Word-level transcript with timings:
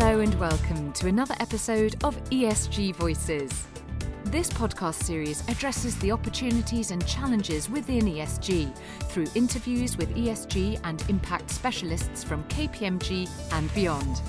Hello 0.00 0.20
and 0.20 0.32
welcome 0.36 0.92
to 0.92 1.08
another 1.08 1.34
episode 1.40 1.96
of 2.04 2.14
ESG 2.30 2.94
Voices. 2.94 3.66
This 4.26 4.48
podcast 4.48 5.02
series 5.02 5.42
addresses 5.48 5.98
the 5.98 6.12
opportunities 6.12 6.92
and 6.92 7.04
challenges 7.04 7.68
within 7.68 8.02
ESG 8.02 8.72
through 9.08 9.26
interviews 9.34 9.98
with 9.98 10.14
ESG 10.14 10.78
and 10.84 11.04
impact 11.08 11.50
specialists 11.50 12.22
from 12.22 12.44
KPMG 12.44 13.28
and 13.52 13.74
beyond. 13.74 14.22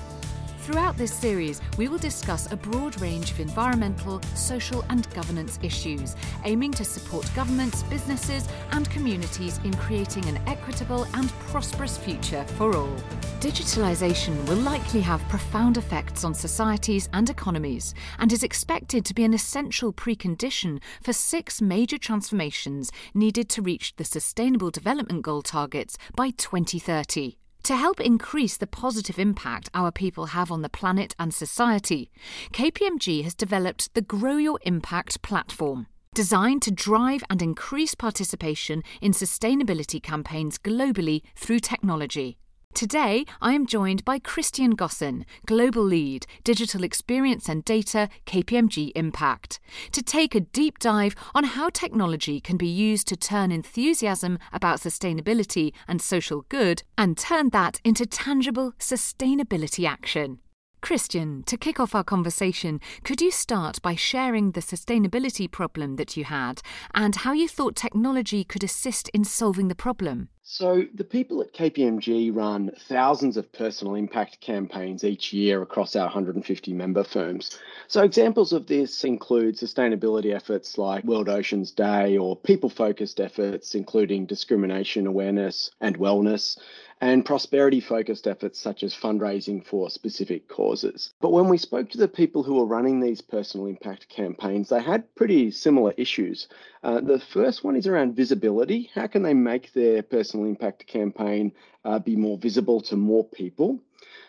Throughout 0.70 0.96
this 0.96 1.12
series, 1.12 1.60
we 1.78 1.88
will 1.88 1.98
discuss 1.98 2.52
a 2.52 2.56
broad 2.56 3.00
range 3.00 3.32
of 3.32 3.40
environmental, 3.40 4.22
social, 4.36 4.84
and 4.88 5.12
governance 5.12 5.58
issues, 5.64 6.14
aiming 6.44 6.70
to 6.74 6.84
support 6.84 7.28
governments, 7.34 7.82
businesses, 7.82 8.48
and 8.70 8.88
communities 8.88 9.58
in 9.64 9.74
creating 9.74 10.26
an 10.26 10.36
equitable 10.46 11.08
and 11.14 11.28
prosperous 11.48 11.96
future 11.96 12.44
for 12.56 12.76
all. 12.76 12.94
Digitalisation 13.40 14.48
will 14.48 14.58
likely 14.58 15.00
have 15.00 15.20
profound 15.28 15.76
effects 15.76 16.22
on 16.22 16.34
societies 16.34 17.08
and 17.12 17.28
economies, 17.28 17.92
and 18.20 18.32
is 18.32 18.44
expected 18.44 19.04
to 19.04 19.12
be 19.12 19.24
an 19.24 19.34
essential 19.34 19.92
precondition 19.92 20.80
for 21.02 21.12
six 21.12 21.60
major 21.60 21.98
transformations 21.98 22.92
needed 23.12 23.48
to 23.48 23.60
reach 23.60 23.96
the 23.96 24.04
Sustainable 24.04 24.70
Development 24.70 25.20
Goal 25.20 25.42
targets 25.42 25.98
by 26.14 26.30
2030. 26.30 27.40
To 27.64 27.76
help 27.76 28.00
increase 28.00 28.56
the 28.56 28.66
positive 28.66 29.18
impact 29.18 29.68
our 29.74 29.92
people 29.92 30.26
have 30.26 30.50
on 30.50 30.62
the 30.62 30.68
planet 30.68 31.14
and 31.18 31.32
society, 31.32 32.10
KPMG 32.52 33.22
has 33.22 33.34
developed 33.34 33.92
the 33.94 34.00
Grow 34.02 34.38
Your 34.38 34.58
Impact 34.62 35.20
platform. 35.22 35.86
Designed 36.14 36.62
to 36.62 36.70
drive 36.70 37.22
and 37.30 37.40
increase 37.42 37.94
participation 37.94 38.82
in 39.00 39.12
sustainability 39.12 40.02
campaigns 40.02 40.58
globally 40.58 41.22
through 41.36 41.60
technology. 41.60 42.38
Today, 42.72 43.26
I 43.42 43.52
am 43.52 43.66
joined 43.66 44.04
by 44.04 44.20
Christian 44.20 44.76
Gossen, 44.76 45.24
Global 45.44 45.82
Lead, 45.82 46.24
Digital 46.44 46.84
Experience 46.84 47.48
and 47.48 47.64
Data, 47.64 48.08
KPMG 48.26 48.92
Impact, 48.94 49.58
to 49.92 50.02
take 50.02 50.34
a 50.34 50.40
deep 50.40 50.78
dive 50.78 51.14
on 51.34 51.44
how 51.44 51.68
technology 51.68 52.40
can 52.40 52.56
be 52.56 52.68
used 52.68 53.08
to 53.08 53.16
turn 53.16 53.50
enthusiasm 53.50 54.38
about 54.52 54.78
sustainability 54.78 55.72
and 55.88 56.00
social 56.00 56.46
good 56.48 56.84
and 56.96 57.18
turn 57.18 57.50
that 57.50 57.80
into 57.84 58.06
tangible 58.06 58.72
sustainability 58.78 59.86
action. 59.86 60.38
Christian, 60.80 61.42
to 61.44 61.58
kick 61.58 61.78
off 61.78 61.94
our 61.94 62.04
conversation, 62.04 62.80
could 63.04 63.20
you 63.20 63.30
start 63.30 63.82
by 63.82 63.94
sharing 63.94 64.52
the 64.52 64.62
sustainability 64.62 65.50
problem 65.50 65.96
that 65.96 66.16
you 66.16 66.24
had 66.24 66.62
and 66.94 67.16
how 67.16 67.32
you 67.32 67.48
thought 67.48 67.76
technology 67.76 68.44
could 68.44 68.64
assist 68.64 69.08
in 69.10 69.24
solving 69.24 69.68
the 69.68 69.74
problem? 69.74 70.28
So, 70.42 70.84
the 70.94 71.04
people 71.04 71.42
at 71.42 71.52
KPMG 71.52 72.34
run 72.34 72.72
thousands 72.88 73.36
of 73.36 73.52
personal 73.52 73.94
impact 73.94 74.40
campaigns 74.40 75.04
each 75.04 75.32
year 75.34 75.60
across 75.60 75.94
our 75.94 76.06
150 76.06 76.72
member 76.72 77.04
firms. 77.04 77.58
So, 77.88 78.02
examples 78.02 78.52
of 78.52 78.66
this 78.66 79.04
include 79.04 79.56
sustainability 79.56 80.34
efforts 80.34 80.78
like 80.78 81.04
World 81.04 81.28
Oceans 81.28 81.72
Day 81.72 82.16
or 82.16 82.36
people 82.36 82.70
focused 82.70 83.20
efforts, 83.20 83.74
including 83.74 84.24
discrimination 84.26 85.06
awareness 85.06 85.70
and 85.80 85.98
wellness, 85.98 86.56
and 87.00 87.24
prosperity 87.24 87.80
focused 87.80 88.26
efforts 88.26 88.58
such 88.58 88.82
as 88.82 88.94
fundraising 88.94 89.64
for 89.64 89.88
specific 89.88 90.48
causes. 90.48 91.14
But 91.20 91.32
when 91.32 91.48
we 91.48 91.56
spoke 91.56 91.88
to 91.90 91.98
the 91.98 92.08
people 92.08 92.42
who 92.42 92.54
were 92.54 92.66
running 92.66 93.00
these 93.00 93.22
personal 93.22 93.66
impact 93.66 94.08
campaigns, 94.08 94.68
they 94.68 94.82
had 94.82 95.14
pretty 95.14 95.50
similar 95.50 95.94
issues. 95.96 96.48
Uh, 96.82 97.00
the 97.00 97.18
first 97.18 97.64
one 97.64 97.76
is 97.76 97.86
around 97.86 98.16
visibility. 98.16 98.90
How 98.94 99.06
can 99.06 99.22
they 99.22 99.34
make 99.34 99.72
their 99.72 100.02
personal 100.02 100.29
impact 100.34 100.86
campaign 100.86 101.52
uh, 101.84 101.98
be 101.98 102.16
more 102.16 102.38
visible 102.38 102.80
to 102.82 102.96
more 102.96 103.24
people? 103.24 103.78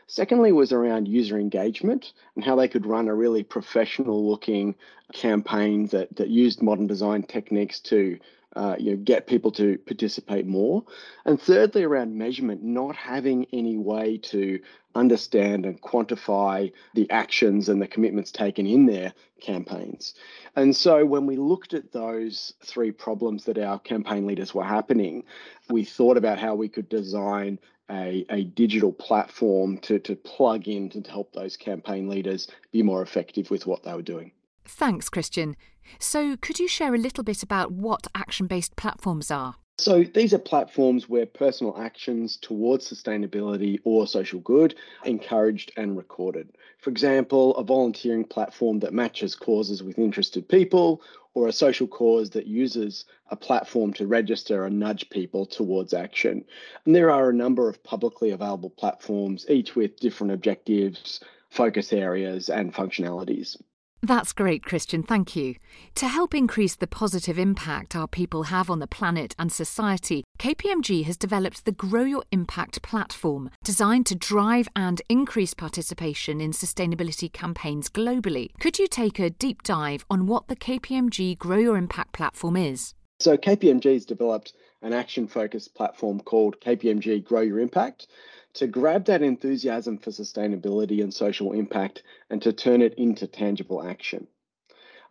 Secondly, 0.07 0.51
was 0.51 0.73
around 0.73 1.07
user 1.07 1.37
engagement 1.37 2.13
and 2.35 2.43
how 2.43 2.55
they 2.55 2.67
could 2.67 2.85
run 2.85 3.07
a 3.07 3.15
really 3.15 3.43
professional 3.43 4.29
looking 4.29 4.75
campaign 5.13 5.87
that, 5.87 6.13
that 6.17 6.27
used 6.27 6.61
modern 6.61 6.87
design 6.87 7.23
techniques 7.23 7.79
to 7.79 8.19
uh, 8.55 8.75
you 8.77 8.91
know, 8.91 8.97
get 8.97 9.27
people 9.27 9.51
to 9.51 9.77
participate 9.79 10.45
more. 10.45 10.83
And 11.25 11.41
thirdly, 11.41 11.83
around 11.83 12.17
measurement, 12.17 12.63
not 12.63 12.95
having 12.95 13.45
any 13.53 13.77
way 13.77 14.17
to 14.17 14.59
understand 14.93 15.65
and 15.65 15.81
quantify 15.81 16.71
the 16.93 17.09
actions 17.09 17.69
and 17.69 17.81
the 17.81 17.87
commitments 17.87 18.31
taken 18.31 18.67
in 18.67 18.85
their 18.85 19.13
campaigns. 19.39 20.15
And 20.55 20.75
so 20.75 21.05
when 21.05 21.25
we 21.25 21.37
looked 21.37 21.73
at 21.73 21.93
those 21.93 22.53
three 22.61 22.91
problems 22.91 23.45
that 23.45 23.57
our 23.57 23.79
campaign 23.79 24.27
leaders 24.27 24.53
were 24.53 24.65
happening, 24.65 25.23
we 25.69 25.85
thought 25.85 26.17
about 26.17 26.39
how 26.39 26.55
we 26.55 26.67
could 26.67 26.89
design 26.89 27.57
a, 27.89 28.25
a 28.29 28.43
digital 28.43 28.91
platform 28.91 29.77
to, 29.79 29.99
to 29.99 30.15
plug 30.15 30.67
in 30.67 30.89
to 30.89 31.01
help 31.09 31.33
those 31.33 31.57
campaign 31.57 32.09
leaders 32.09 32.47
be 32.71 32.83
more 32.83 33.01
effective 33.01 33.49
with 33.49 33.65
what 33.65 33.83
they 33.83 33.93
were 33.93 34.01
doing. 34.01 34.31
Thanks, 34.65 35.09
Christian. 35.09 35.55
So, 35.99 36.35
could 36.37 36.59
you 36.59 36.67
share 36.67 36.93
a 36.93 36.97
little 36.97 37.23
bit 37.23 37.43
about 37.43 37.71
what 37.71 38.07
action 38.15 38.47
based 38.47 38.75
platforms 38.75 39.31
are? 39.31 39.55
So, 39.77 40.03
these 40.03 40.33
are 40.33 40.39
platforms 40.39 41.09
where 41.09 41.25
personal 41.25 41.75
actions 41.77 42.37
towards 42.37 42.87
sustainability 42.91 43.79
or 43.83 44.05
social 44.05 44.39
good 44.41 44.75
encouraged 45.05 45.71
and 45.77 45.97
recorded. 45.97 46.49
For 46.77 46.91
example, 46.91 47.55
a 47.55 47.63
volunteering 47.63 48.25
platform 48.25 48.79
that 48.81 48.93
matches 48.93 49.33
causes 49.35 49.81
with 49.81 49.97
interested 49.97 50.47
people, 50.47 51.01
or 51.33 51.47
a 51.47 51.53
social 51.53 51.87
cause 51.87 52.29
that 52.31 52.47
uses 52.47 53.05
a 53.29 53.35
platform 53.35 53.93
to 53.93 54.05
register 54.05 54.65
and 54.65 54.79
nudge 54.79 55.09
people 55.09 55.45
towards 55.45 55.93
action. 55.93 56.43
And 56.85 56.95
there 56.95 57.09
are 57.09 57.29
a 57.29 57.33
number 57.33 57.69
of 57.69 57.83
publicly 57.83 58.31
available 58.31 58.69
platforms, 58.69 59.45
each 59.49 59.75
with 59.75 59.99
different 59.99 60.33
objectives, 60.33 61.21
focus 61.49 61.93
areas, 61.93 62.49
and 62.49 62.73
functionalities. 62.73 63.57
That's 64.03 64.33
great, 64.33 64.63
Christian. 64.65 65.03
Thank 65.03 65.35
you. 65.35 65.55
To 65.95 66.07
help 66.07 66.33
increase 66.33 66.75
the 66.75 66.87
positive 66.87 67.37
impact 67.37 67.95
our 67.95 68.07
people 68.07 68.43
have 68.43 68.67
on 68.71 68.79
the 68.79 68.87
planet 68.87 69.35
and 69.37 69.51
society, 69.51 70.23
KPMG 70.39 71.03
has 71.03 71.17
developed 71.17 71.65
the 71.65 71.71
Grow 71.71 72.01
Your 72.01 72.23
Impact 72.31 72.81
platform, 72.81 73.51
designed 73.63 74.07
to 74.07 74.15
drive 74.15 74.67
and 74.75 75.03
increase 75.07 75.53
participation 75.53 76.41
in 76.41 76.49
sustainability 76.51 77.31
campaigns 77.31 77.89
globally. 77.89 78.47
Could 78.59 78.79
you 78.79 78.87
take 78.87 79.19
a 79.19 79.29
deep 79.29 79.61
dive 79.61 80.03
on 80.09 80.25
what 80.25 80.47
the 80.47 80.55
KPMG 80.55 81.37
Grow 81.37 81.57
Your 81.57 81.77
Impact 81.77 82.11
platform 82.11 82.57
is? 82.57 82.95
So, 83.19 83.37
KPMG 83.37 83.93
has 83.93 84.05
developed 84.05 84.53
an 84.81 84.93
action 84.93 85.27
focused 85.27 85.75
platform 85.75 86.19
called 86.19 86.59
KPMG 86.59 87.23
Grow 87.23 87.41
Your 87.41 87.59
Impact 87.59 88.07
to 88.53 88.67
grab 88.67 89.05
that 89.05 89.21
enthusiasm 89.21 89.97
for 89.97 90.11
sustainability 90.11 91.01
and 91.01 91.13
social 91.13 91.53
impact 91.53 92.03
and 92.29 92.41
to 92.41 92.51
turn 92.51 92.81
it 92.81 92.95
into 92.95 93.27
tangible 93.27 93.83
action. 93.83 94.27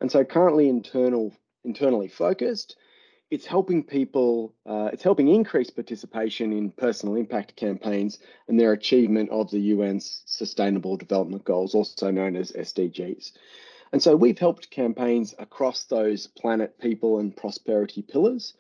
And 0.00 0.10
so 0.10 0.24
currently 0.24 0.68
internal, 0.68 1.32
internally 1.64 2.08
focused, 2.08 2.76
it's 3.30 3.46
helping 3.46 3.84
people, 3.84 4.54
uh, 4.66 4.90
it's 4.92 5.04
helping 5.04 5.28
increase 5.28 5.70
participation 5.70 6.52
in 6.52 6.72
personal 6.72 7.14
impact 7.14 7.54
campaigns 7.54 8.18
and 8.48 8.58
their 8.58 8.72
achievement 8.72 9.30
of 9.30 9.50
the 9.50 9.72
UN's 9.72 10.22
Sustainable 10.26 10.96
Development 10.96 11.44
Goals, 11.44 11.74
also 11.74 12.10
known 12.10 12.34
as 12.34 12.50
SDGs. 12.52 13.32
And 13.92 14.02
so 14.02 14.16
we've 14.16 14.38
helped 14.38 14.70
campaigns 14.70 15.34
across 15.38 15.84
those 15.84 16.26
planet, 16.26 16.78
people, 16.80 17.18
and 17.18 17.36
prosperity 17.36 18.02
pillars. 18.02 18.54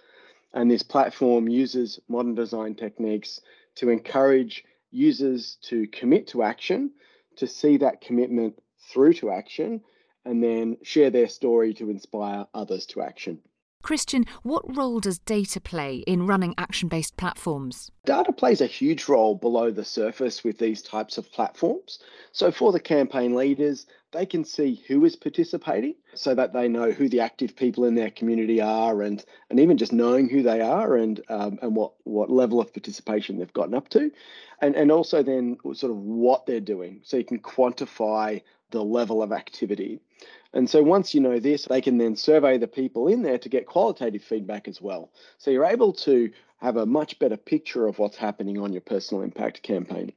And 0.52 0.70
this 0.70 0.82
platform 0.82 1.48
uses 1.48 2.00
modern 2.08 2.34
design 2.34 2.74
techniques 2.74 3.40
to 3.76 3.88
encourage 3.88 4.64
users 4.90 5.56
to 5.62 5.86
commit 5.88 6.26
to 6.28 6.42
action, 6.42 6.90
to 7.36 7.46
see 7.46 7.76
that 7.78 8.00
commitment 8.00 8.60
through 8.92 9.14
to 9.14 9.30
action, 9.30 9.82
and 10.24 10.42
then 10.42 10.76
share 10.82 11.10
their 11.10 11.28
story 11.28 11.72
to 11.74 11.90
inspire 11.90 12.46
others 12.52 12.86
to 12.86 13.00
action. 13.00 13.40
Christian, 13.82 14.26
what 14.42 14.76
role 14.76 15.00
does 15.00 15.18
data 15.20 15.58
play 15.58 16.04
in 16.06 16.26
running 16.26 16.54
action 16.58 16.88
based 16.88 17.16
platforms? 17.16 17.90
Data 18.04 18.30
plays 18.30 18.60
a 18.60 18.66
huge 18.66 19.08
role 19.08 19.34
below 19.34 19.70
the 19.70 19.84
surface 19.84 20.44
with 20.44 20.58
these 20.58 20.82
types 20.82 21.16
of 21.16 21.32
platforms. 21.32 21.98
So, 22.32 22.50
for 22.50 22.72
the 22.72 22.80
campaign 22.80 23.34
leaders, 23.34 23.86
they 24.12 24.26
can 24.26 24.44
see 24.44 24.82
who 24.88 25.04
is 25.04 25.16
participating 25.16 25.94
so 26.14 26.34
that 26.34 26.52
they 26.52 26.68
know 26.68 26.90
who 26.90 27.08
the 27.08 27.20
active 27.20 27.54
people 27.54 27.84
in 27.84 27.94
their 27.94 28.10
community 28.10 28.60
are 28.60 29.02
and, 29.02 29.24
and 29.48 29.60
even 29.60 29.78
just 29.78 29.92
knowing 29.92 30.28
who 30.28 30.42
they 30.42 30.60
are 30.60 30.96
and, 30.96 31.20
um, 31.28 31.58
and 31.62 31.76
what, 31.76 31.92
what 32.04 32.30
level 32.30 32.60
of 32.60 32.72
participation 32.72 33.38
they've 33.38 33.52
gotten 33.52 33.74
up 33.74 33.88
to. 33.90 34.10
And, 34.60 34.74
and 34.74 34.90
also, 34.90 35.22
then, 35.22 35.56
sort 35.72 35.90
of 35.90 35.96
what 35.96 36.46
they're 36.46 36.60
doing. 36.60 37.00
So, 37.04 37.16
you 37.16 37.24
can 37.24 37.38
quantify 37.38 38.42
the 38.70 38.82
level 38.84 39.22
of 39.22 39.32
activity. 39.32 40.00
And 40.52 40.68
so 40.68 40.82
once 40.82 41.14
you 41.14 41.20
know 41.20 41.38
this, 41.38 41.64
they 41.66 41.80
can 41.80 41.98
then 41.98 42.16
survey 42.16 42.58
the 42.58 42.66
people 42.66 43.08
in 43.08 43.22
there 43.22 43.38
to 43.38 43.48
get 43.48 43.66
qualitative 43.66 44.22
feedback 44.22 44.66
as 44.66 44.80
well. 44.80 45.10
So 45.38 45.50
you're 45.50 45.64
able 45.64 45.92
to 45.94 46.30
have 46.60 46.76
a 46.76 46.86
much 46.86 47.18
better 47.18 47.36
picture 47.36 47.86
of 47.86 47.98
what's 47.98 48.16
happening 48.16 48.58
on 48.58 48.72
your 48.72 48.82
personal 48.82 49.22
impact 49.22 49.62
campaign. 49.62 50.12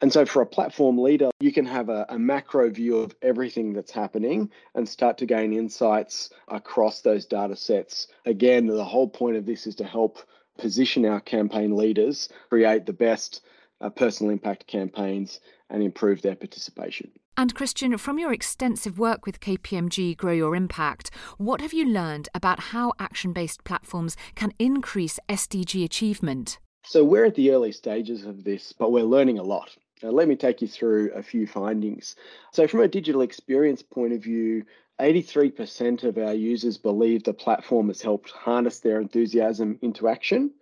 And 0.00 0.12
so 0.12 0.24
for 0.24 0.42
a 0.42 0.46
platform 0.46 0.98
leader, 0.98 1.30
you 1.40 1.52
can 1.52 1.66
have 1.66 1.88
a, 1.88 2.06
a, 2.08 2.18
macro 2.18 2.70
view 2.70 2.98
of 2.98 3.16
everything 3.20 3.72
that's 3.72 3.90
happening 3.90 4.50
and 4.76 4.88
start 4.88 5.18
to 5.18 5.26
gain 5.26 5.52
insights 5.52 6.30
across 6.46 7.00
those 7.00 7.26
data 7.26 7.56
sets. 7.56 8.06
Again, 8.24 8.68
the 8.68 8.84
whole 8.84 9.08
point 9.08 9.36
of 9.36 9.44
this 9.44 9.66
is 9.66 9.74
to 9.76 9.84
help 9.84 10.18
position 10.56 11.04
our 11.04 11.20
campaign 11.20 11.76
leaders, 11.76 12.28
create 12.48 12.86
the 12.86 12.92
best 12.92 13.40
uh, 13.80 13.90
personal 13.90 14.32
impact 14.32 14.66
campaigns 14.66 15.40
and 15.70 15.82
improve 15.82 16.22
their 16.22 16.36
participation. 16.36 17.10
And 17.36 17.54
Christian, 17.54 17.96
from 17.98 18.18
your 18.18 18.32
extensive 18.32 18.98
work 18.98 19.26
with 19.26 19.40
KPMG 19.40 20.16
Grow 20.16 20.32
Your 20.32 20.56
Impact, 20.56 21.10
what 21.38 21.60
have 21.60 21.72
you 21.72 21.84
learned 21.86 22.28
about 22.34 22.58
how 22.58 22.92
action 22.98 23.32
based 23.32 23.64
platforms 23.64 24.16
can 24.34 24.52
increase 24.58 25.20
SDG 25.28 25.84
achievement? 25.84 26.58
So, 26.84 27.04
we're 27.04 27.26
at 27.26 27.34
the 27.34 27.50
early 27.52 27.72
stages 27.72 28.24
of 28.24 28.44
this, 28.44 28.72
but 28.72 28.90
we're 28.90 29.04
learning 29.04 29.38
a 29.38 29.42
lot. 29.42 29.76
Now, 30.02 30.10
let 30.10 30.28
me 30.28 30.36
take 30.36 30.62
you 30.62 30.68
through 30.68 31.12
a 31.12 31.22
few 31.22 31.46
findings. 31.46 32.14
So, 32.52 32.68
from 32.68 32.80
a 32.80 32.88
digital 32.88 33.22
experience 33.22 33.82
point 33.82 34.12
of 34.12 34.22
view, 34.22 34.64
83% 35.00 36.04
of 36.04 36.18
our 36.18 36.34
users 36.34 36.76
believe 36.76 37.24
the 37.24 37.32
platform 37.32 37.88
has 37.88 38.02
helped 38.02 38.30
harness 38.30 38.80
their 38.80 39.00
enthusiasm 39.00 39.78
into 39.82 40.08
action. 40.08 40.52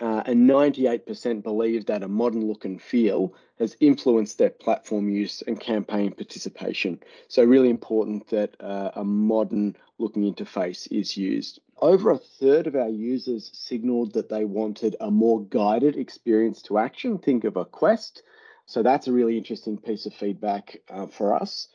Uh, 0.00 0.22
and 0.26 0.48
98% 0.48 1.42
believe 1.42 1.86
that 1.86 2.04
a 2.04 2.08
modern 2.08 2.46
look 2.46 2.64
and 2.64 2.80
feel 2.80 3.34
has 3.58 3.76
influenced 3.80 4.38
their 4.38 4.50
platform 4.50 5.08
use 5.08 5.42
and 5.48 5.58
campaign 5.58 6.12
participation. 6.12 7.00
So, 7.26 7.42
really 7.42 7.70
important 7.70 8.28
that 8.28 8.54
uh, 8.60 8.92
a 8.94 9.04
modern 9.04 9.76
looking 9.98 10.32
interface 10.32 10.86
is 10.92 11.16
used. 11.16 11.60
Over 11.80 12.10
a 12.10 12.18
third 12.18 12.68
of 12.68 12.76
our 12.76 12.88
users 12.88 13.50
signaled 13.52 14.12
that 14.12 14.28
they 14.28 14.44
wanted 14.44 14.94
a 15.00 15.10
more 15.10 15.44
guided 15.44 15.96
experience 15.96 16.62
to 16.62 16.78
action. 16.78 17.18
Think 17.18 17.42
of 17.42 17.56
a 17.56 17.64
quest. 17.64 18.22
So, 18.68 18.84
that's 18.84 19.08
a 19.08 19.12
really 19.12 19.36
interesting 19.36 19.76
piece 19.78 20.06
of 20.06 20.14
feedback 20.14 20.78
uh, 20.88 21.08
for 21.08 21.34
us. 21.34 21.68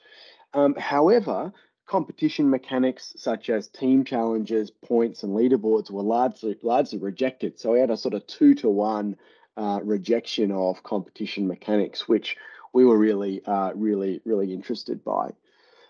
Um, 0.54 0.76
however, 0.76 1.52
competition 1.86 2.50
mechanics 2.50 3.14
such 3.18 3.50
as 3.50 3.68
team 3.68 4.06
challenges, 4.06 4.72
points, 4.72 5.24
and 5.24 5.36
leaderboards 5.36 5.92
were 5.92 6.02
largely 6.02 6.58
largely 6.62 7.00
rejected. 7.00 7.60
So 7.60 7.74
we 7.74 7.80
had 7.80 7.92
a 7.92 7.98
sort 7.98 8.14
of 8.14 8.26
two 8.28 8.56
to 8.56 8.70
one 8.70 9.18
uh, 9.58 9.80
rejection 9.84 10.52
of 10.52 10.84
competition 10.84 11.48
mechanics, 11.48 12.08
which 12.08 12.38
we 12.74 12.86
were 12.86 12.98
really, 12.98 13.44
uh, 13.46 13.72
really, 13.76 14.22
really 14.26 14.54
interested 14.54 15.04
by. 15.04 15.32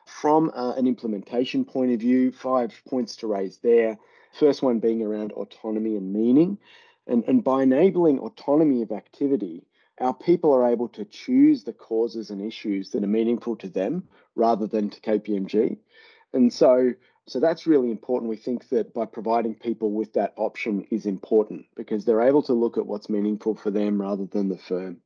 From 0.06 0.52
uh, 0.54 0.74
an 0.74 0.88
implementation 0.88 1.64
point 1.64 1.94
of 1.94 2.00
view, 2.00 2.32
five 2.32 2.74
points 2.90 3.16
to 3.18 3.28
raise 3.28 3.58
there. 3.60 3.98
First 4.38 4.62
one 4.62 4.80
being 4.80 5.02
around 5.02 5.32
autonomy 5.32 5.96
and 5.96 6.12
meaning. 6.12 6.58
And, 7.08 7.24
and 7.26 7.44
by 7.44 7.64
enabling 7.64 8.20
autonomy 8.20 8.82
of 8.82 8.92
activity, 8.92 9.64
our 10.00 10.14
people 10.14 10.54
are 10.54 10.70
able 10.70 10.90
to 10.90 11.06
choose 11.06 11.64
the 11.64 11.74
causes 11.74 12.30
and 12.30 12.42
issues 12.42 12.92
that 12.92 13.04
are 13.04 13.08
meaningful 13.08 13.56
to 13.58 13.70
them 13.70 14.08
rather 14.36 14.68
than 14.68 14.90
to 14.90 15.02
KPMG. 15.02 15.78
And 16.34 16.52
so, 16.52 16.94
so 17.28 17.40
that's 17.40 17.68
really 17.68 17.92
important. 17.92 18.30
We 18.30 18.38
think 18.38 18.70
that 18.70 18.94
by 18.94 19.06
providing 19.06 19.56
people 19.56 19.92
with 19.92 20.14
that 20.14 20.34
option 20.36 20.88
is 20.90 21.06
important 21.06 21.66
because 21.76 22.06
they're 22.06 22.22
able 22.22 22.44
to 22.44 22.54
look 22.54 22.78
at 22.78 22.88
what's 22.88 23.10
meaningful 23.10 23.56
for 23.56 23.70
them 23.70 24.02
rather 24.02 24.26
than 24.26 24.50
the 24.50 24.58
firm. 24.58 24.98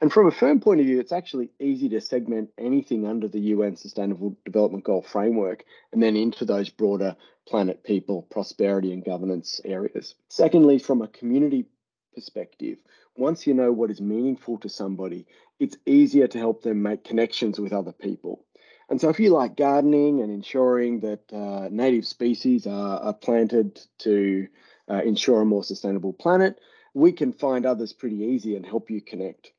And 0.00 0.10
from 0.10 0.28
a 0.28 0.30
firm 0.30 0.60
point 0.60 0.80
of 0.80 0.86
view, 0.86 0.98
it's 0.98 1.12
actually 1.12 1.50
easy 1.60 1.88
to 1.90 2.00
segment 2.00 2.50
anything 2.56 3.06
under 3.06 3.28
the 3.28 3.40
UN 3.40 3.76
Sustainable 3.76 4.34
Development 4.46 4.82
Goal 4.82 5.02
framework 5.02 5.64
and 5.92 6.02
then 6.02 6.16
into 6.16 6.46
those 6.46 6.70
broader 6.70 7.16
planet, 7.46 7.84
people, 7.84 8.22
prosperity, 8.30 8.92
and 8.92 9.04
governance 9.04 9.60
areas. 9.64 10.14
Secondly, 10.28 10.78
from 10.78 11.02
a 11.02 11.08
community 11.08 11.66
perspective, 12.14 12.78
once 13.16 13.46
you 13.46 13.54
know 13.54 13.72
what 13.72 13.90
is 13.90 14.00
meaningful 14.00 14.58
to 14.58 14.68
somebody, 14.68 15.26
it's 15.58 15.76
easier 15.86 16.26
to 16.28 16.38
help 16.38 16.62
them 16.62 16.82
make 16.82 17.04
connections 17.04 17.60
with 17.60 17.72
other 17.72 17.92
people. 17.92 18.44
And 18.88 19.00
so, 19.00 19.08
if 19.08 19.20
you 19.20 19.30
like 19.30 19.56
gardening 19.56 20.20
and 20.20 20.32
ensuring 20.32 21.00
that 21.00 21.32
uh, 21.32 21.68
native 21.70 22.06
species 22.06 22.66
are, 22.66 22.98
are 23.00 23.14
planted 23.14 23.80
to 23.98 24.48
uh, 24.90 25.02
ensure 25.04 25.42
a 25.42 25.46
more 25.46 25.62
sustainable 25.62 26.12
planet, 26.12 26.58
we 26.92 27.12
can 27.12 27.32
find 27.32 27.64
others 27.64 27.92
pretty 27.92 28.16
easy 28.16 28.56
and 28.56 28.66
help 28.66 28.90
you 28.90 29.00
connect. 29.00 29.52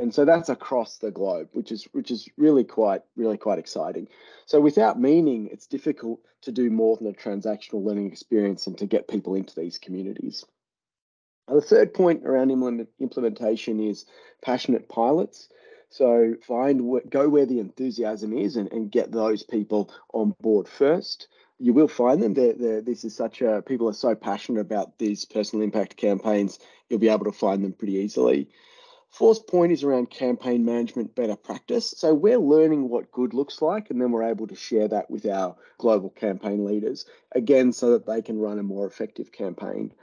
And 0.00 0.14
so 0.14 0.24
that's 0.24 0.48
across 0.48 0.98
the 0.98 1.10
globe, 1.10 1.48
which 1.52 1.72
is 1.72 1.88
which 1.90 2.12
is 2.12 2.28
really 2.36 2.62
quite 2.62 3.02
really 3.16 3.36
quite 3.36 3.58
exciting. 3.58 4.06
So 4.46 4.60
without 4.60 5.00
meaning, 5.00 5.48
it's 5.50 5.66
difficult 5.66 6.20
to 6.42 6.52
do 6.52 6.70
more 6.70 6.96
than 6.96 7.08
a 7.08 7.12
transactional 7.12 7.84
learning 7.84 8.06
experience 8.06 8.68
and 8.68 8.78
to 8.78 8.86
get 8.86 9.08
people 9.08 9.34
into 9.34 9.56
these 9.56 9.78
communities. 9.78 10.44
Now, 11.48 11.54
the 11.54 11.62
third 11.62 11.94
point 11.94 12.26
around 12.26 12.50
implementation 12.50 13.80
is 13.80 14.04
passionate 14.42 14.88
pilots. 14.88 15.48
So 15.90 16.34
find 16.46 17.00
go 17.08 17.28
where 17.28 17.46
the 17.46 17.60
enthusiasm 17.60 18.36
is 18.36 18.56
and, 18.56 18.70
and 18.72 18.90
get 18.90 19.10
those 19.10 19.42
people 19.42 19.90
on 20.12 20.34
board 20.40 20.68
first. 20.68 21.28
You 21.58 21.72
will 21.72 21.88
find 21.88 22.22
them. 22.22 22.34
They're, 22.34 22.52
they're, 22.52 22.80
this 22.82 23.04
is 23.04 23.16
such 23.16 23.40
a 23.40 23.62
people 23.62 23.88
are 23.88 23.94
so 23.94 24.14
passionate 24.14 24.60
about 24.60 24.98
these 24.98 25.24
personal 25.24 25.64
impact 25.64 25.96
campaigns. 25.96 26.58
You'll 26.88 27.00
be 27.00 27.08
able 27.08 27.24
to 27.24 27.32
find 27.32 27.64
them 27.64 27.72
pretty 27.72 27.94
easily. 27.94 28.48
Fourth 29.10 29.46
point 29.46 29.72
is 29.72 29.82
around 29.82 30.10
campaign 30.10 30.66
management 30.66 31.14
better 31.14 31.34
practice. 31.34 31.94
So 31.96 32.12
we're 32.12 32.38
learning 32.38 32.90
what 32.90 33.10
good 33.10 33.32
looks 33.32 33.62
like, 33.62 33.88
and 33.88 33.98
then 34.00 34.12
we're 34.12 34.28
able 34.28 34.46
to 34.46 34.54
share 34.54 34.86
that 34.88 35.10
with 35.10 35.24
our 35.24 35.56
global 35.78 36.10
campaign 36.10 36.66
leaders, 36.66 37.06
again, 37.32 37.72
so 37.72 37.92
that 37.92 38.06
they 38.06 38.20
can 38.20 38.38
run 38.38 38.58
a 38.58 38.62
more 38.62 38.86
effective 38.86 39.32
campaign. 39.32 39.94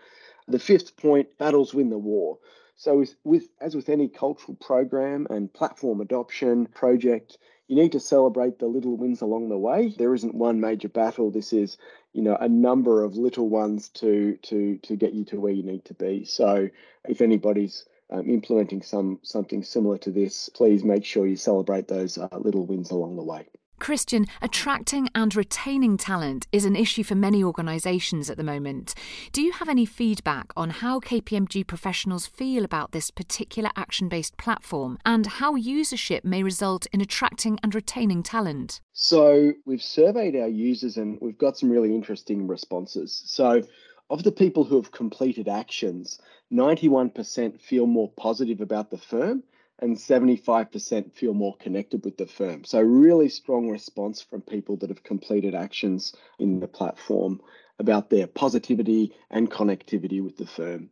The 0.48 0.60
fifth 0.60 0.96
point 0.98 1.38
battles 1.38 1.74
win 1.74 1.90
the 1.90 1.98
war. 1.98 2.38
So, 2.78 3.00
with, 3.00 3.16
with, 3.24 3.48
as 3.62 3.76
with 3.76 3.90
any 3.90 4.08
cultural 4.08 4.56
program 4.56 5.28
and 5.30 5.52
platform 5.52 6.02
adoption 6.02 6.68
project, 6.68 7.38
you 7.68 7.76
need 7.76 7.94
to 7.94 8.00
celebrate 8.00 8.60
the 8.60 8.68
little 8.68 8.98
wins 8.98 9.22
along 9.22 9.50
the 9.50 9.58
way. 9.58 9.96
There 9.98 10.14
isn't 10.14 10.36
one 10.36 10.60
major 10.60 10.90
battle. 10.90 11.32
This 11.32 11.54
is, 11.54 11.78
you 12.14 12.22
know, 12.22 12.36
a 12.36 12.50
number 12.50 13.02
of 13.02 13.16
little 13.16 13.50
ones 13.50 13.90
to 13.90 14.38
to 14.44 14.78
to 14.78 14.96
get 14.96 15.14
you 15.14 15.26
to 15.26 15.40
where 15.40 15.54
you 15.54 15.64
need 15.64 15.86
to 15.86 15.94
be. 15.94 16.26
So, 16.26 16.70
if 17.08 17.22
anybody's 17.22 17.86
um, 18.10 18.30
implementing 18.30 18.82
some 18.82 19.20
something 19.24 19.64
similar 19.64 19.98
to 20.00 20.12
this, 20.12 20.50
please 20.50 20.84
make 20.84 21.06
sure 21.06 21.26
you 21.26 21.38
celebrate 21.38 21.88
those 21.88 22.18
uh, 22.18 22.28
little 22.34 22.66
wins 22.66 22.92
along 22.92 23.16
the 23.16 23.24
way. 23.24 23.48
Christian, 23.80 24.26
attracting 24.42 25.10
and 25.14 25.36
retaining 25.36 25.98
talent 25.98 26.48
is 26.52 26.66
an 26.66 26.76
issue 26.76 27.04
for 27.04 27.16
many 27.16 27.44
organisations 27.44 28.30
at 28.30 28.38
the 28.38 28.44
moment. 28.44 28.94
Do 29.32 29.42
you 29.42 29.52
have 29.52 29.70
any 29.70 29.86
feedback 29.86 30.52
on 30.56 30.70
how 30.70 31.00
KPMG 31.00 31.68
professionals 31.68 32.26
feel 32.26 32.64
about 32.64 32.92
this 32.92 33.12
particular 33.12 33.70
action 33.76 34.10
based 34.10 34.38
platform 34.38 34.98
and 35.06 35.26
how 35.26 35.56
usership 35.56 36.24
may 36.24 36.44
result 36.44 36.88
in 36.94 37.02
attracting 37.02 37.60
and 37.62 37.76
retaining 37.76 38.24
talent? 38.24 38.82
So, 38.94 39.54
we've 39.66 39.82
surveyed 39.82 40.36
our 40.36 40.48
users 40.48 40.98
and 40.98 41.18
we've 41.22 41.38
got 41.38 41.58
some 41.58 41.70
really 41.70 41.94
interesting 41.94 42.48
responses. 42.48 43.24
So, 43.26 43.62
of 44.10 44.24
the 44.24 44.32
people 44.32 44.64
who 44.64 44.76
have 44.76 44.92
completed 44.92 45.48
actions, 45.48 46.20
91% 46.54 47.60
feel 47.60 47.88
more 47.88 48.12
positive 48.18 48.62
about 48.62 48.92
the 48.92 48.98
firm 48.98 49.44
and 49.80 49.98
75% 49.98 51.14
feel 51.14 51.34
more 51.34 51.56
connected 51.58 52.06
with 52.06 52.18
the 52.18 52.26
firm. 52.26 52.64
So, 52.64 52.82
really 52.82 53.30
strong 53.30 53.70
response 53.70 54.22
from 54.22 54.42
people 54.42 54.78
that 54.78 54.90
have 54.90 55.04
completed 55.04 55.54
actions 55.54 56.14
in 56.40 56.60
the 56.60 56.68
platform 56.68 57.42
about 57.80 58.10
their 58.10 58.28
positivity 58.28 59.14
and 59.30 59.52
connectivity 59.52 60.24
with 60.24 60.38
the 60.38 60.48
firm. 60.48 60.90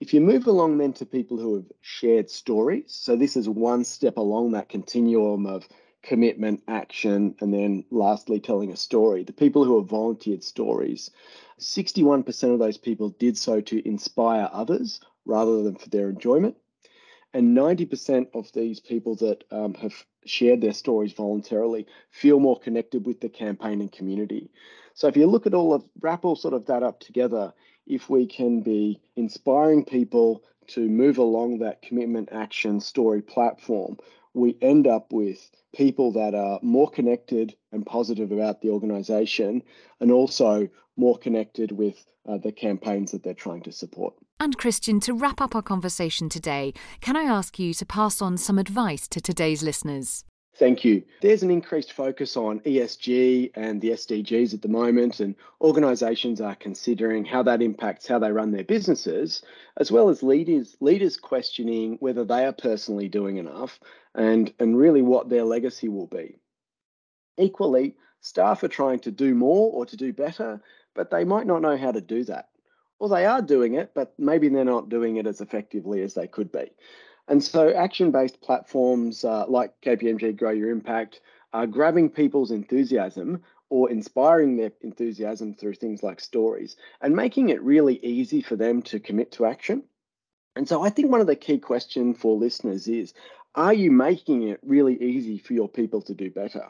If 0.00 0.12
you 0.12 0.20
move 0.20 0.46
along 0.46 0.78
then 0.78 0.92
to 0.94 1.06
people 1.06 1.38
who 1.38 1.56
have 1.56 1.72
shared 1.80 2.30
stories, 2.30 2.84
so 2.88 3.16
this 3.16 3.36
is 3.36 3.48
one 3.48 3.84
step 3.84 4.18
along 4.18 4.52
that 4.52 4.68
continuum 4.68 5.46
of 5.46 5.66
commitment, 6.02 6.62
action, 6.68 7.34
and 7.40 7.52
then 7.52 7.84
lastly, 7.90 8.38
telling 8.38 8.70
a 8.70 8.76
story. 8.76 9.24
The 9.24 9.32
people 9.32 9.64
who 9.64 9.80
have 9.80 9.88
volunteered 9.88 10.44
stories, 10.44 11.10
61% 11.60 12.52
of 12.52 12.58
those 12.58 12.78
people 12.78 13.08
did 13.10 13.36
so 13.36 13.60
to 13.62 13.88
inspire 13.88 14.48
others 14.52 15.00
rather 15.24 15.62
than 15.62 15.76
for 15.76 15.88
their 15.88 16.08
enjoyment. 16.08 16.56
And 17.34 17.56
90% 17.56 18.28
of 18.34 18.50
these 18.52 18.80
people 18.80 19.16
that 19.16 19.44
um, 19.50 19.74
have 19.74 20.06
shared 20.24 20.60
their 20.60 20.72
stories 20.72 21.12
voluntarily 21.12 21.86
feel 22.10 22.40
more 22.40 22.58
connected 22.58 23.06
with 23.06 23.20
the 23.20 23.28
campaign 23.28 23.80
and 23.80 23.92
community. 23.92 24.50
So 24.94 25.08
if 25.08 25.16
you 25.16 25.26
look 25.26 25.46
at 25.46 25.54
all 25.54 25.74
of, 25.74 25.84
wrap 26.00 26.24
all 26.24 26.36
sort 26.36 26.54
of 26.54 26.66
that 26.66 26.82
up 26.82 27.00
together, 27.00 27.52
if 27.86 28.08
we 28.08 28.26
can 28.26 28.62
be 28.62 29.00
inspiring 29.16 29.84
people 29.84 30.42
to 30.68 30.88
move 30.88 31.18
along 31.18 31.58
that 31.58 31.82
commitment 31.82 32.30
action 32.32 32.80
story 32.80 33.22
platform, 33.22 33.98
we 34.34 34.56
end 34.60 34.86
up 34.86 35.12
with 35.12 35.50
people 35.74 36.12
that 36.12 36.34
are 36.34 36.58
more 36.62 36.90
connected 36.90 37.54
and 37.72 37.86
positive 37.86 38.32
about 38.32 38.60
the 38.60 38.70
organization 38.70 39.62
and 40.00 40.10
also 40.10 40.68
more 40.96 41.18
connected 41.18 41.72
with 41.72 42.04
uh, 42.26 42.38
the 42.38 42.52
campaigns 42.52 43.12
that 43.12 43.22
they're 43.22 43.34
trying 43.34 43.62
to 43.62 43.72
support. 43.72 44.14
And 44.38 44.58
Christian, 44.58 45.00
to 45.00 45.14
wrap 45.14 45.40
up 45.40 45.54
our 45.54 45.62
conversation 45.62 46.28
today, 46.28 46.74
can 47.00 47.16
I 47.16 47.22
ask 47.22 47.58
you 47.58 47.72
to 47.72 47.86
pass 47.86 48.20
on 48.20 48.36
some 48.36 48.58
advice 48.58 49.08
to 49.08 49.20
today's 49.20 49.62
listeners? 49.62 50.24
Thank 50.58 50.84
you. 50.84 51.02
There's 51.22 51.42
an 51.42 51.50
increased 51.50 51.92
focus 51.92 52.36
on 52.36 52.60
ESG 52.60 53.52
and 53.54 53.80
the 53.80 53.90
SDGs 53.90 54.52
at 54.52 54.60
the 54.60 54.68
moment, 54.68 55.20
and 55.20 55.36
organisations 55.62 56.42
are 56.42 56.54
considering 56.54 57.24
how 57.24 57.42
that 57.44 57.62
impacts 57.62 58.06
how 58.06 58.18
they 58.18 58.30
run 58.30 58.52
their 58.52 58.64
businesses, 58.64 59.42
as 59.78 59.90
well 59.90 60.10
as 60.10 60.22
leaders 60.22 60.76
leaders 60.80 61.16
questioning 61.16 61.96
whether 62.00 62.24
they 62.24 62.44
are 62.44 62.52
personally 62.52 63.08
doing 63.08 63.38
enough 63.38 63.80
and, 64.14 64.52
and 64.58 64.76
really 64.76 65.02
what 65.02 65.30
their 65.30 65.44
legacy 65.44 65.88
will 65.88 66.08
be. 66.08 66.38
Equally, 67.38 67.96
staff 68.20 68.62
are 68.62 68.68
trying 68.68 69.00
to 69.00 69.10
do 69.10 69.34
more 69.34 69.72
or 69.72 69.86
to 69.86 69.96
do 69.96 70.12
better, 70.12 70.60
but 70.94 71.10
they 71.10 71.24
might 71.24 71.46
not 71.46 71.62
know 71.62 71.76
how 71.76 71.92
to 71.92 72.00
do 72.02 72.24
that. 72.24 72.48
Well, 72.98 73.10
they 73.10 73.26
are 73.26 73.42
doing 73.42 73.74
it, 73.74 73.92
but 73.94 74.14
maybe 74.18 74.48
they're 74.48 74.64
not 74.64 74.88
doing 74.88 75.16
it 75.16 75.26
as 75.26 75.40
effectively 75.40 76.02
as 76.02 76.14
they 76.14 76.26
could 76.26 76.50
be. 76.50 76.70
And 77.28 77.42
so, 77.42 77.74
action 77.74 78.10
based 78.10 78.40
platforms 78.40 79.24
uh, 79.24 79.46
like 79.48 79.72
KPMG 79.82 80.36
Grow 80.36 80.50
Your 80.50 80.70
Impact 80.70 81.20
are 81.52 81.66
grabbing 81.66 82.10
people's 82.10 82.50
enthusiasm 82.50 83.42
or 83.68 83.90
inspiring 83.90 84.56
their 84.56 84.72
enthusiasm 84.80 85.54
through 85.54 85.74
things 85.74 86.02
like 86.02 86.20
stories 86.20 86.76
and 87.00 87.16
making 87.16 87.48
it 87.48 87.60
really 87.62 88.02
easy 88.04 88.40
for 88.40 88.56
them 88.56 88.80
to 88.82 89.00
commit 89.00 89.32
to 89.32 89.44
action. 89.44 89.82
And 90.54 90.66
so, 90.66 90.82
I 90.82 90.88
think 90.88 91.10
one 91.10 91.20
of 91.20 91.26
the 91.26 91.36
key 91.36 91.58
questions 91.58 92.16
for 92.18 92.36
listeners 92.36 92.88
is 92.88 93.12
are 93.54 93.74
you 93.74 93.90
making 93.90 94.44
it 94.44 94.60
really 94.62 95.02
easy 95.02 95.38
for 95.38 95.52
your 95.52 95.68
people 95.68 96.00
to 96.02 96.14
do 96.14 96.30
better? 96.30 96.68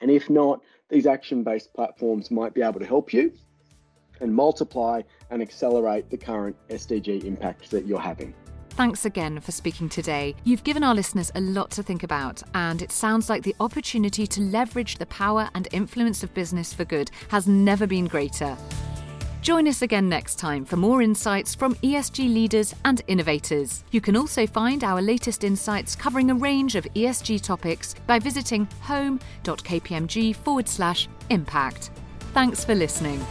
And 0.00 0.10
if 0.10 0.28
not, 0.28 0.62
these 0.88 1.06
action 1.06 1.44
based 1.44 1.72
platforms 1.72 2.30
might 2.30 2.54
be 2.54 2.62
able 2.62 2.80
to 2.80 2.86
help 2.86 3.12
you 3.12 3.32
and 4.20 4.34
multiply 4.34 5.02
and 5.30 5.42
accelerate 5.42 6.10
the 6.10 6.16
current 6.16 6.56
SDG 6.68 7.24
impact 7.24 7.70
that 7.70 7.86
you're 7.86 8.00
having. 8.00 8.34
Thanks 8.70 9.04
again 9.04 9.40
for 9.40 9.52
speaking 9.52 9.88
today. 9.88 10.34
You've 10.44 10.64
given 10.64 10.82
our 10.82 10.94
listeners 10.94 11.30
a 11.34 11.40
lot 11.40 11.70
to 11.72 11.82
think 11.82 12.02
about, 12.02 12.42
and 12.54 12.80
it 12.80 12.92
sounds 12.92 13.28
like 13.28 13.42
the 13.42 13.54
opportunity 13.60 14.26
to 14.28 14.40
leverage 14.40 14.96
the 14.96 15.06
power 15.06 15.50
and 15.54 15.68
influence 15.72 16.22
of 16.22 16.32
business 16.32 16.72
for 16.72 16.84
good 16.84 17.10
has 17.28 17.46
never 17.46 17.86
been 17.86 18.06
greater. 18.06 18.56
Join 19.42 19.66
us 19.68 19.82
again 19.82 20.08
next 20.08 20.38
time 20.38 20.64
for 20.66 20.76
more 20.76 21.00
insights 21.00 21.54
from 21.54 21.74
ESG 21.76 22.32
leaders 22.32 22.74
and 22.84 23.02
innovators. 23.06 23.84
You 23.90 24.00
can 24.00 24.14
also 24.16 24.46
find 24.46 24.84
our 24.84 25.00
latest 25.00 25.44
insights 25.44 25.96
covering 25.96 26.30
a 26.30 26.34
range 26.34 26.76
of 26.76 26.84
ESG 26.94 27.42
topics 27.42 27.94
by 28.06 28.18
visiting 28.18 28.66
home.kpmg 28.80 30.36
forward 30.36 30.68
slash 30.68 31.08
impact. 31.30 31.90
Thanks 32.32 32.64
for 32.64 32.74
listening. 32.74 33.24